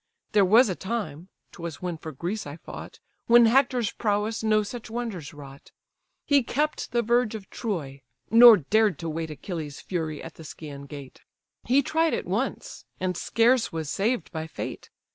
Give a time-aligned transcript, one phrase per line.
[0.31, 4.89] There was a time ('twas when for Greece I fought) When Hector's prowess no such
[4.89, 5.71] wonders wrought;
[6.25, 8.01] He kept the verge of Troy,
[8.31, 11.21] nor dared to wait Achilles' fury at the Scæan gate;
[11.65, 14.89] He tried it once, and scarce was saved by fate.